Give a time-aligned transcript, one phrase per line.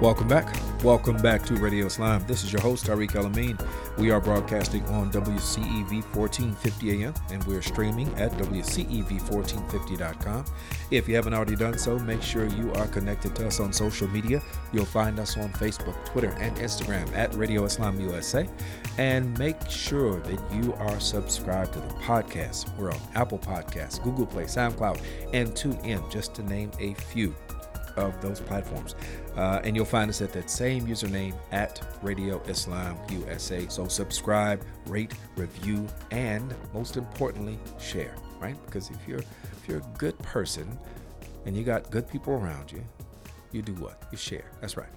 [0.00, 0.56] Welcome back.
[0.84, 2.24] Welcome back to Radio Islam.
[2.28, 3.58] This is your host, Tariq El-Amin.
[3.96, 10.44] We are broadcasting on WCEV 1450 AM and we're streaming at WCEV1450.com.
[10.92, 14.06] If you haven't already done so, make sure you are connected to us on social
[14.06, 14.40] media.
[14.72, 18.48] You'll find us on Facebook, Twitter, and Instagram at Radio Islam USA.
[18.98, 22.72] And make sure that you are subscribed to the podcast.
[22.78, 25.02] We're on Apple Podcasts, Google Play, SoundCloud,
[25.32, 27.34] and TuneIn, just to name a few
[27.98, 28.94] of those platforms.
[29.36, 33.66] Uh, and you'll find us at that same username at Radio Islam USA.
[33.68, 38.56] So subscribe, rate, review, and most importantly, share, right?
[38.66, 40.78] Because if you're if you're a good person
[41.46, 42.84] and you got good people around you,
[43.52, 44.02] you do what?
[44.10, 44.50] You share.
[44.60, 44.88] That's right.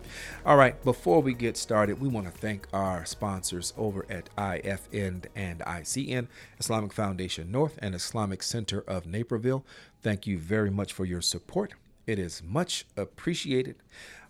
[0.46, 0.82] All right.
[0.84, 6.28] Before we get started, we want to thank our sponsors over at IFN and ICN,
[6.60, 9.66] Islamic Foundation North and Islamic Center of Naperville.
[10.02, 11.74] Thank you very much for your support.
[12.08, 13.76] It is much appreciated.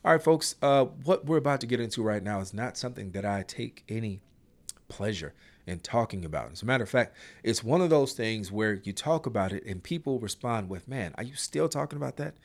[0.04, 3.12] All right, folks, uh, what we're about to get into right now is not something
[3.12, 4.22] that I take any
[4.88, 5.34] pleasure
[5.66, 6.52] in talking about.
[6.52, 9.66] As a matter of fact, it's one of those things where you talk about it
[9.66, 12.36] and people respond with, Man, are you still talking about that?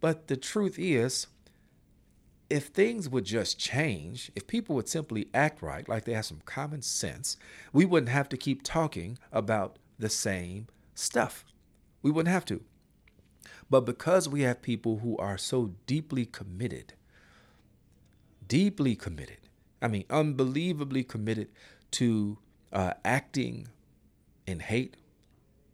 [0.00, 1.28] But the truth is,
[2.50, 6.40] if things would just change, if people would simply act right, like they have some
[6.46, 7.36] common sense,
[7.72, 11.44] we wouldn't have to keep talking about the same stuff.
[12.02, 12.62] We wouldn't have to.
[13.70, 16.94] But because we have people who are so deeply committed,
[18.46, 19.38] deeply committed,
[19.80, 21.48] I mean, unbelievably committed
[21.92, 22.38] to
[22.72, 23.68] uh, acting
[24.46, 24.96] in hate,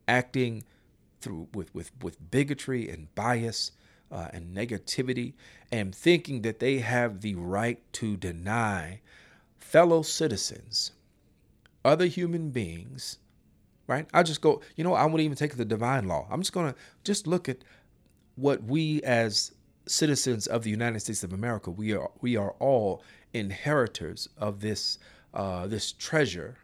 [0.09, 0.65] acting
[1.21, 3.73] through with, with, with bigotry and bias
[4.11, 5.33] uh, and negativity,
[5.73, 9.01] and thinking that they have the right to deny
[9.59, 10.93] fellow citizens,
[11.85, 13.19] other human beings,
[13.87, 14.07] right?
[14.13, 16.27] I'll just go, you know, I wouldn't even take the divine law.
[16.31, 17.59] I'm just going to just look at
[18.37, 19.53] what we as
[19.87, 24.99] citizens of the United States of America, we are we are all inheritors of this
[25.33, 26.57] uh, this treasure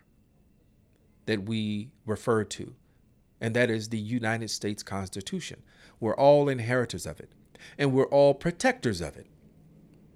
[1.27, 2.75] that we refer to,
[3.41, 5.63] and that is the United States Constitution.
[5.99, 7.31] We're all inheritors of it,
[7.79, 9.27] and we're all protectors of it.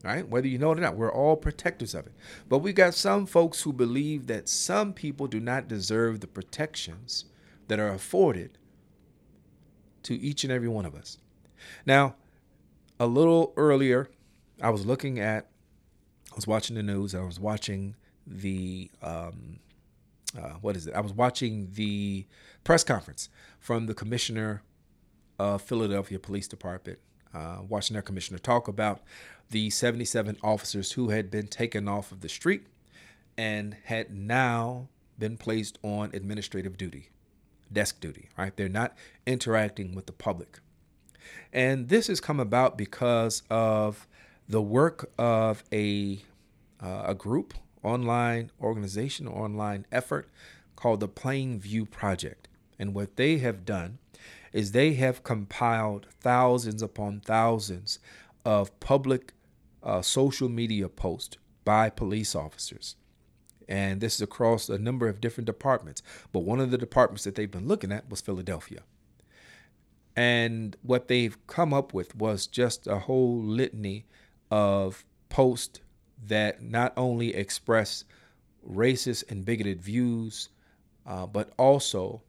[0.05, 0.29] Right?
[0.29, 2.13] Whether you know it or not, we're all protectors of it.
[2.47, 7.25] But we've got some folks who believe that some people do not deserve the protections
[7.69, 8.59] that are afforded
[10.03, 11.17] to each and every one of us.
[11.87, 12.17] Now,
[13.01, 14.11] a little earlier,
[14.61, 15.49] I was looking at,
[16.31, 17.15] I was watching the news.
[17.15, 19.59] I was watching the, um,
[20.39, 20.95] uh, what is it?
[20.95, 22.27] I was watching the
[22.63, 24.63] press conference from the commissioner
[25.39, 26.99] of Philadelphia Police Department,
[27.34, 29.00] uh, watching their commissioner talk about
[29.50, 32.67] the 77 officers who had been taken off of the street
[33.37, 37.11] and had now been placed on administrative duty,
[37.73, 38.56] desk duty, right?
[38.56, 38.97] They're not
[39.27, 40.61] interacting with the public.
[41.53, 44.06] And this has come about because of
[44.49, 46.21] the work of a,
[46.83, 50.28] uh, a group, online organization, online effort
[50.77, 52.49] called the Plain View Project.
[52.78, 53.99] And what they have done
[54.55, 57.99] is they have compiled thousands upon thousands
[58.45, 59.35] of public
[59.83, 62.95] uh, social media posts by police officers.
[63.69, 66.03] And this is across a number of different departments.
[66.33, 68.83] But one of the departments that they've been looking at was Philadelphia.
[70.15, 74.07] And what they've come up with was just a whole litany
[74.53, 75.81] of posts
[76.27, 78.05] that not only express
[78.65, 80.51] racist and bigoted views,
[81.07, 82.23] uh, but also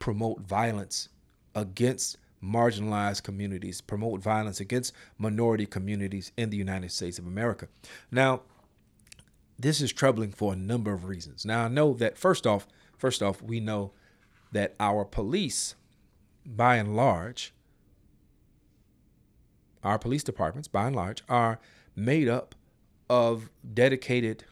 [0.00, 1.08] promote violence
[1.56, 7.66] against marginalized communities, promote violence against minority communities in the United States of America.
[8.12, 8.42] Now,
[9.58, 11.44] this is troubling for a number of reasons.
[11.44, 13.92] Now, I know that first off, first off, we know
[14.52, 15.74] that our police
[16.44, 17.52] by and large,
[19.82, 21.58] our police departments, by and large, are
[21.96, 22.54] made up
[23.08, 24.44] of dedicated,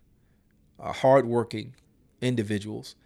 [0.80, 1.74] uh, hardworking
[2.20, 2.96] individuals.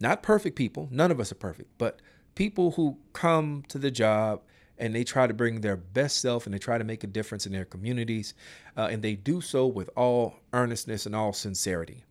[0.00, 0.88] Not perfect people.
[0.90, 2.00] None of us are perfect, but
[2.38, 4.40] people who come to the job
[4.78, 7.46] and they try to bring their best self and they try to make a difference
[7.46, 8.32] in their communities.
[8.76, 12.04] Uh, and they do so with all earnestness and all sincerity.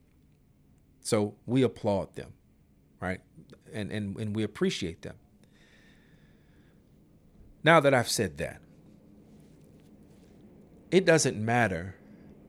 [1.00, 2.34] So we applaud them,
[3.00, 3.22] right?
[3.72, 5.16] And, and, and we appreciate them.
[7.64, 8.60] Now that I've said that,
[10.92, 11.96] it doesn't matter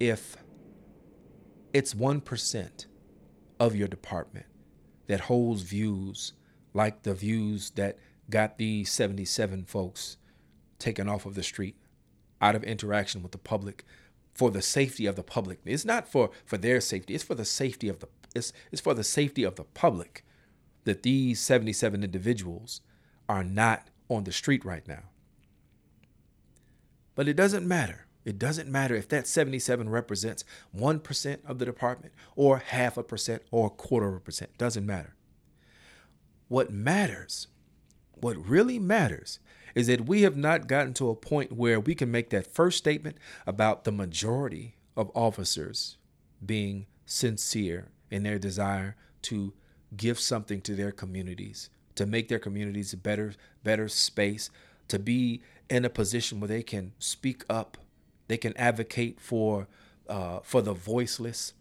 [0.01, 0.37] if
[1.73, 2.87] it's 1%
[3.61, 4.47] of your department
[5.07, 6.33] that holds views
[6.75, 7.99] like the views that
[8.31, 10.17] got these 77 folks
[10.79, 11.77] taken off of the street
[12.41, 13.85] out of interaction with the public
[14.35, 15.59] for the safety of the public.
[15.65, 18.95] It's not for, for their safety, it's for the safety of the it's, it's for
[18.95, 20.25] the safety of the public
[20.85, 22.83] that these 77 individuals
[23.29, 25.05] are not on the street right now.
[27.15, 30.45] But it doesn't matter It doesn't matter if that 77 represents
[30.77, 34.57] 1% of the department or half a percent or a quarter of a percent.
[34.59, 35.15] Doesn't matter.
[36.49, 37.47] What matters,
[38.15, 39.39] what really matters,
[39.75, 42.79] is that we have not gotten to a point where we can make that first
[42.79, 45.99] statement about the majority of officers
[46.45, 49.53] being sincere in their desire to
[49.97, 54.51] give something to their communities, to make their communities a better, better space,
[54.89, 57.77] to be in a position where they can speak up,
[58.27, 59.69] they can advocate for
[60.09, 61.53] uh, for the voiceless,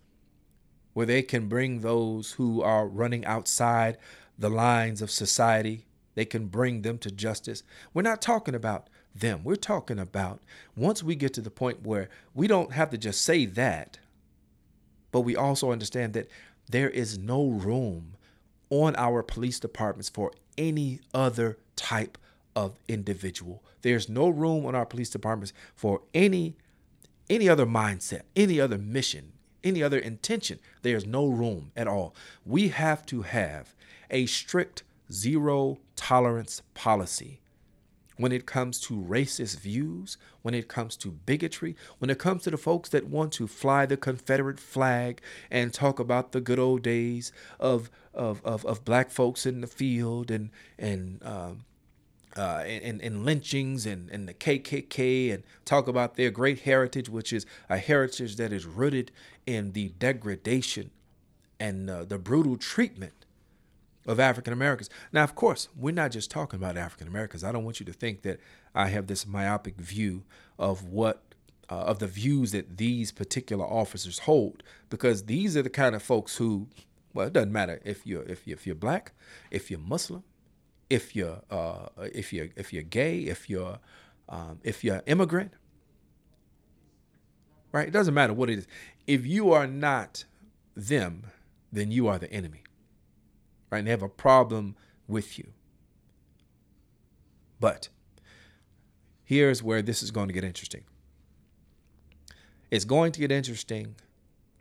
[0.94, 3.98] where they can bring those who are running outside
[4.38, 5.86] the lines of society,
[6.16, 7.64] they can bring them to justice.
[7.94, 9.44] We're not talking about them.
[9.44, 10.42] We're talking about
[10.76, 14.00] once we get to the point where we don't have to just say that,
[15.12, 16.30] but we also understand that
[16.70, 18.16] there is no room
[18.70, 22.18] on our police departments for any other type
[22.56, 23.64] of individual.
[23.82, 26.56] There's no room on our police departments for any
[27.30, 29.34] any other mindset, any other mission,
[29.64, 30.60] any other intention.
[30.82, 32.16] There's no room at all.
[32.46, 33.76] We have to have
[34.10, 37.42] a strict zero tolerance policy
[38.18, 42.52] when it comes to racist views, when it comes to bigotry, when it comes to
[42.52, 46.82] the folks that want to fly the Confederate flag and talk about the good old
[46.82, 51.66] days of of of, of black folks in the field and and um,
[52.36, 57.34] uh, and, and, lynchings and, and the KKK and talk about their great heritage, which
[57.34, 59.12] is a heritage that is rooted
[59.48, 60.92] in the degradation
[61.60, 63.26] and uh, the brutal treatment
[64.08, 64.90] of African Americans.
[65.12, 67.44] Now, of course, we're not just talking about African Americans.
[67.44, 68.40] I don't want you to think that
[68.74, 70.24] I have this myopic view
[70.58, 71.22] of what
[71.70, 76.02] uh, of the views that these particular officers hold, because these are the kind of
[76.02, 76.68] folks who,
[77.14, 79.12] well, it doesn't matter if you're if you if you're black,
[79.52, 80.24] if you're Muslim,
[80.90, 83.80] if you're uh, if you're if you're gay, if you're
[84.30, 85.52] um, if you're immigrant,
[87.74, 87.90] right?
[87.90, 88.68] It doesn't matter what it is.
[89.06, 90.24] If you are not
[90.76, 91.24] them,
[91.74, 92.64] then you are the enemy
[93.70, 93.80] right?
[93.80, 94.76] And they have a problem
[95.08, 95.54] with you.
[97.60, 97.90] But
[99.24, 100.84] here's where this is going to get interesting.
[102.70, 103.96] It's going to get interesting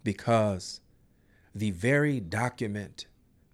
[0.04, 0.80] because
[1.54, 3.06] the very document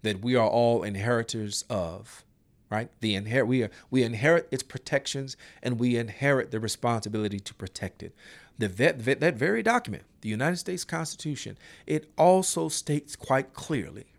[0.03, 2.23] that we are all inheritors of,
[2.69, 2.89] right?
[2.99, 8.03] The inherit we are we inherit its protections and we inherit the responsibility to protect
[8.03, 8.13] it.
[8.59, 11.57] The that, that very document, the United States Constitution,
[11.87, 14.12] it also states quite clearly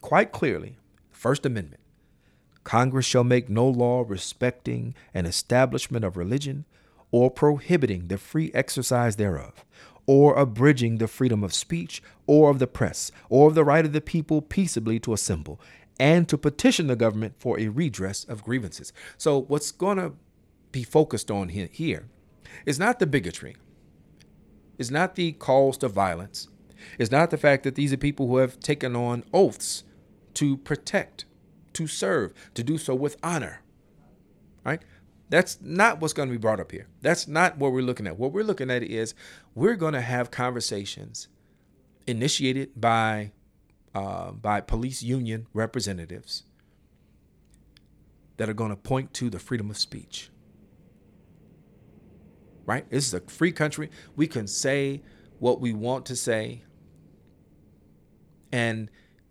[0.00, 0.76] quite clearly
[1.10, 1.80] First Amendment.
[2.64, 6.64] Congress shall make no law respecting an establishment of religion
[7.10, 9.64] or prohibiting the free exercise thereof,
[10.06, 13.92] or abridging the freedom of speech or of the press, or of the right of
[13.92, 15.60] the people peaceably to assemble,
[15.98, 18.92] and to petition the government for a redress of grievances.
[19.18, 20.12] So, what's going to
[20.72, 22.08] be focused on here
[22.64, 23.56] is not the bigotry,
[24.78, 26.48] is not the calls to violence,
[26.98, 29.84] is not the fact that these are people who have taken on oaths
[30.40, 31.26] to protect,
[31.74, 33.60] to serve, to do so with honor.
[34.64, 34.80] Right?
[35.28, 36.88] That's not what's going to be brought up here.
[37.02, 38.18] That's not what we're looking at.
[38.18, 39.14] What we're looking at is
[39.54, 41.28] we're going to have conversations
[42.06, 43.32] initiated by
[43.94, 46.44] uh, by police union representatives
[48.38, 50.30] that are going to point to the freedom of speech.
[52.64, 52.88] Right?
[52.88, 53.90] This is a free country.
[54.16, 55.02] We can say
[55.38, 56.62] what we want to say.
[58.50, 58.90] And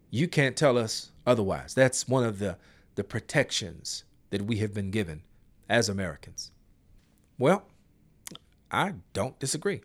[0.10, 1.74] you can't tell us otherwise.
[1.74, 2.58] That's one of the,
[2.96, 5.24] the protections that we have been given
[5.70, 6.52] as Americans.
[7.38, 7.64] Well,
[8.72, 9.82] I don't disagree.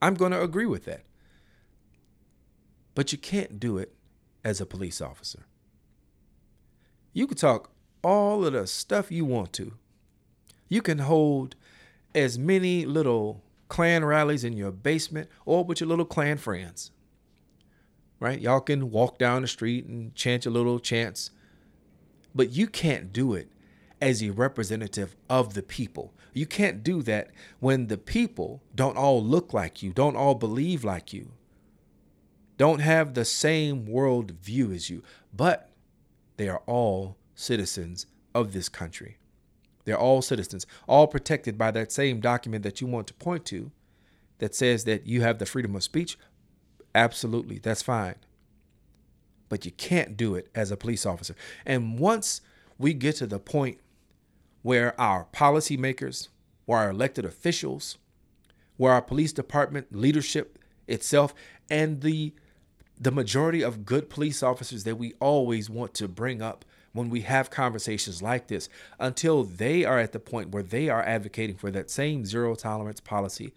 [0.00, 1.02] I'm going to agree with that.
[2.94, 3.94] But you can't do it
[4.44, 5.46] as a police officer.
[7.12, 7.70] You can talk
[8.02, 9.74] all of the stuff you want to.
[10.68, 11.54] You can hold
[12.14, 16.90] as many little Klan rallies in your basement or with your little Klan friends
[18.22, 18.40] right?
[18.40, 21.32] Y'all can walk down the street and chant your little chants,
[22.32, 23.50] but you can't do it
[24.00, 26.14] as a representative of the people.
[26.32, 30.84] You can't do that when the people don't all look like you, don't all believe
[30.84, 31.32] like you,
[32.58, 35.02] don't have the same world view as you,
[35.34, 35.70] but
[36.36, 39.18] they are all citizens of this country.
[39.84, 43.72] They're all citizens, all protected by that same document that you want to point to
[44.38, 46.16] that says that you have the freedom of speech,
[46.94, 48.16] Absolutely, that's fine.
[49.48, 51.34] But you can't do it as a police officer.
[51.66, 52.40] And once
[52.78, 53.78] we get to the point
[54.62, 56.28] where our policymakers,
[56.64, 57.98] where our elected officials,
[58.76, 61.34] where our police department leadership itself,
[61.70, 62.32] and the
[63.00, 67.22] the majority of good police officers that we always want to bring up when we
[67.22, 68.68] have conversations like this
[69.00, 73.00] until they are at the point where they are advocating for that same zero tolerance
[73.00, 73.52] policy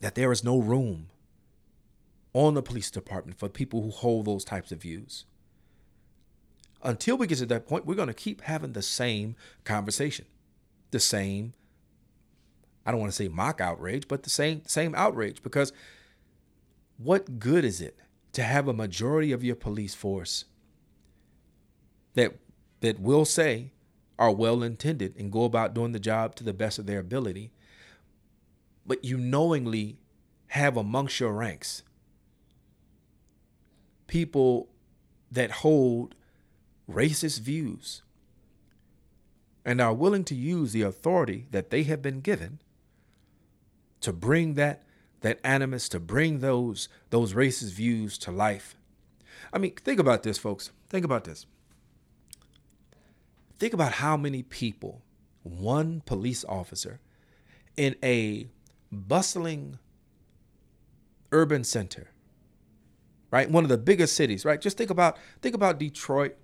[0.00, 1.06] that there is no room
[2.36, 5.24] on the police department for people who hold those types of views.
[6.82, 10.26] Until we get to that point, we're going to keep having the same conversation,
[10.90, 11.54] the same,
[12.84, 15.42] I don't want to say mock outrage, but the same, same outrage.
[15.42, 15.72] Because
[16.98, 17.96] what good is it
[18.34, 20.44] to have a majority of your police force
[22.12, 22.34] that
[22.80, 23.72] that will say
[24.18, 27.50] are well intended and go about doing the job to the best of their ability,
[28.84, 29.96] but you knowingly
[30.48, 31.82] have amongst your ranks
[34.06, 34.68] people
[35.30, 36.14] that hold
[36.90, 38.02] racist views
[39.64, 42.60] and are willing to use the authority that they have been given
[44.00, 44.82] to bring that
[45.22, 48.76] that animus to bring those those racist views to life.
[49.52, 50.70] I mean, think about this folks.
[50.88, 51.46] Think about this.
[53.58, 55.02] Think about how many people
[55.42, 57.00] one police officer
[57.76, 58.48] in a
[58.92, 59.78] bustling
[61.32, 62.10] urban center,
[63.30, 63.50] right?
[63.50, 64.60] One of the biggest cities, right?
[64.60, 66.36] Just think about think about Detroit,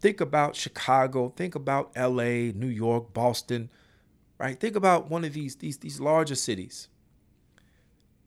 [0.00, 3.70] think about Chicago, think about LA, New York, Boston,
[4.38, 4.58] right?
[4.58, 6.88] Think about one of these these these larger cities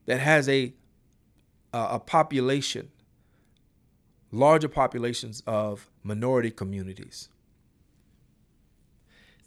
[0.05, 0.73] that has a
[1.73, 2.89] a population
[4.33, 7.29] larger populations of minority communities.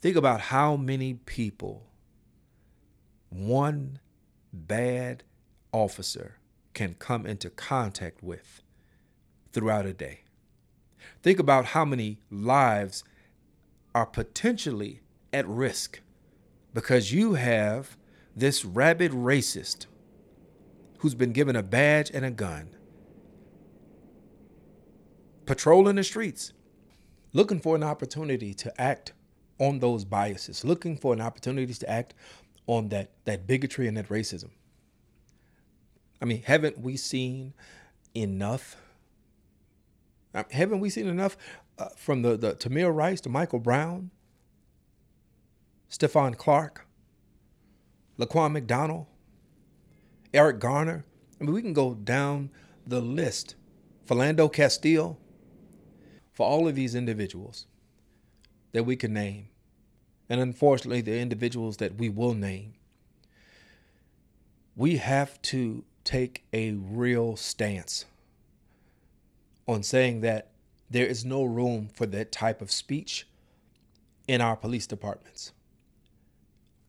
[0.01, 1.87] Think about how many people
[3.29, 3.99] one
[4.53, 5.25] bad
[5.73, 6.37] officer
[6.77, 8.61] can come into contact with
[9.55, 10.21] throughout a day.
[11.23, 13.03] Think about how many lives
[13.95, 15.01] are potentially
[15.33, 16.01] at risk
[16.75, 17.97] because you have
[18.37, 19.87] this rabid racist
[20.99, 22.69] who's been given a badge and a gun
[25.47, 26.53] patrolling the streets
[27.33, 29.15] looking for an opportunity to act
[29.59, 32.13] on those biases, looking for an opportunity to act
[32.67, 34.51] on that that bigotry and that racism.
[36.21, 37.53] I mean, haven't we seen
[38.15, 38.77] enough?
[40.35, 41.37] Uh, haven't we seen enough
[41.79, 44.11] uh, from the, the Tamir Rice to Michael Brown,
[45.91, 46.87] Stephon Clark,
[48.19, 49.07] Laquan McDonald,
[50.33, 51.05] Eric Garner?
[51.41, 52.51] I mean, we can go down
[52.87, 53.57] the list.
[54.07, 55.19] Philando Castile,
[56.33, 57.67] for all of these individuals
[58.73, 59.49] that we can name,
[60.29, 62.75] and unfortunately, the individuals that we will name,
[64.77, 68.07] we have to take a real stance
[69.69, 70.53] on saying that
[70.89, 73.27] there is no room for that type of speech
[74.29, 75.53] in our police departments,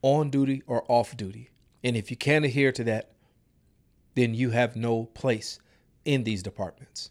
[0.01, 1.50] on duty or off duty.
[1.83, 3.12] And if you can't adhere to that,
[4.15, 5.59] then you have no place
[6.05, 7.09] in these departments.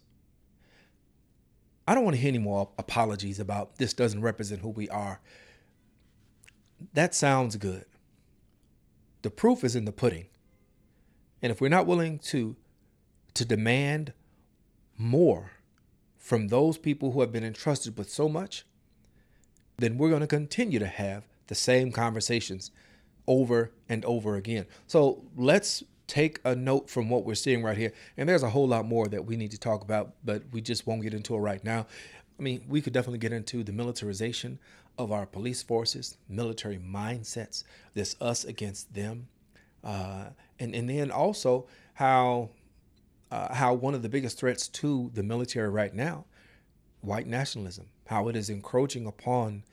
[1.87, 5.21] I don't want to hear any more apologies about this doesn't represent who we are.
[6.93, 7.85] That sounds good.
[9.21, 10.27] The proof is in the pudding.
[11.41, 12.55] And if we're not willing to
[13.33, 14.13] to demand
[14.97, 15.51] more
[16.17, 18.65] from those people who have been entrusted with so much,
[19.77, 22.71] then we're going to continue to have the same conversations
[23.27, 24.65] over and over again.
[24.87, 27.93] So let's take a note from what we're seeing right here.
[28.15, 30.87] And there's a whole lot more that we need to talk about, but we just
[30.87, 31.85] won't get into it right now.
[32.39, 34.59] I mean, we could definitely get into the militarization
[34.97, 37.63] of our police forces, military mindsets,
[37.93, 39.27] this us against them,
[39.87, 40.25] uh,
[40.59, 42.49] and and then also how
[43.31, 46.25] uh, how one of the biggest threats to the military right now,
[47.01, 49.63] white nationalism, how it is encroaching upon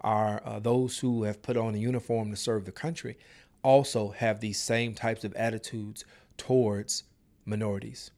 [0.00, 3.16] our uh, those who have put on a uniform to serve the country,
[3.62, 6.04] also have these same types of attitudes
[6.36, 7.04] towards
[7.46, 8.10] minorities,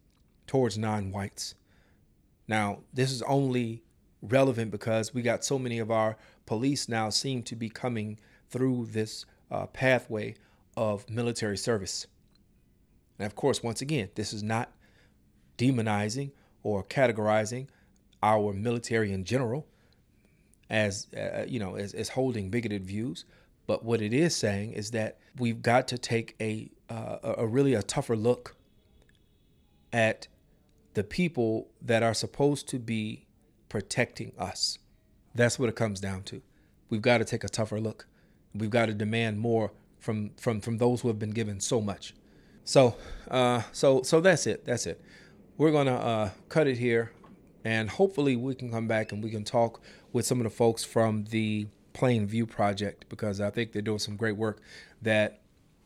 [0.46, 1.54] towards non-whites.
[2.49, 3.84] Now, this is only
[4.20, 8.18] relevant because we got so many of our police now seem to be coming
[8.50, 10.34] through this uh, pathway
[10.76, 12.07] of military service.
[13.19, 14.73] And of course, once again, this is not
[15.59, 17.69] demonizing or categorizing
[18.23, 19.66] our military in general
[20.71, 23.26] as uh, you know as, as holding bigoted views
[23.66, 27.75] but what it is saying is that we've got to take a uh, a really
[27.75, 28.57] a tougher look
[29.93, 30.26] at
[30.95, 33.26] the people that are supposed to be
[33.69, 34.78] protecting us
[35.35, 36.40] that's what it comes down to.
[36.88, 38.07] We've got to take a tougher look.
[38.54, 39.73] We've got to demand more
[40.04, 42.14] from from from those who have been given so much.
[42.64, 42.96] So
[43.30, 44.64] uh, so so that's it.
[44.64, 45.00] That's it.
[45.56, 47.11] We're gonna uh, cut it here,
[47.64, 49.80] and hopefully we can come back and we can talk
[50.12, 53.99] with some of the folks from the Plain View Project because I think they're doing
[53.99, 54.61] some great work.
[55.00, 55.40] That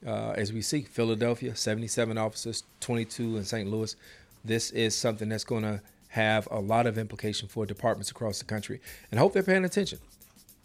[0.04, 3.70] uh, as we see, Philadelphia, 77 officers, 22 in St.
[3.70, 3.94] Louis.
[4.44, 8.44] This is something that's going to have a lot of implication for departments across the
[8.44, 9.98] country and hope they're paying attention.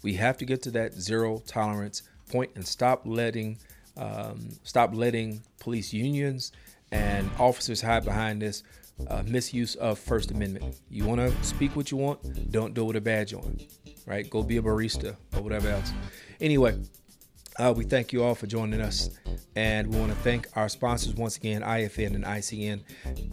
[0.04, 3.58] We have to get to that zero tolerance point and stop letting
[3.98, 6.52] um, stop letting police unions
[6.92, 8.64] and officers hide behind this
[9.08, 10.76] uh, misuse of First Amendment.
[10.90, 13.60] You want to speak what you want, don't do it with a badge on,
[14.06, 14.30] right?
[14.30, 15.92] Go be a barista or whatever else.
[16.40, 16.78] Anyway,
[17.60, 19.10] uh, we thank you all for joining us.
[19.56, 22.82] And we want to thank our sponsors once again, IFN and ICN.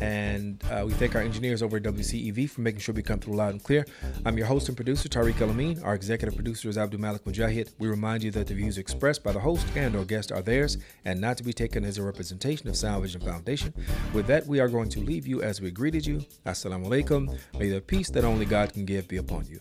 [0.00, 3.36] And uh, we thank our engineers over at WCEV for making sure we come through
[3.36, 3.86] loud and clear.
[4.26, 7.72] I'm your host and producer, Tariq El Our executive producer is Abdul Malik Mujahid.
[7.78, 10.76] We remind you that the views expressed by the host and or guest are theirs
[11.04, 13.72] and not to be taken as a representation of Sound Vision Foundation.
[14.12, 16.24] With that, we are going to leave you as we greeted you.
[16.44, 17.38] Assalamu alaikum.
[17.58, 19.60] May the peace that only God can give be upon you.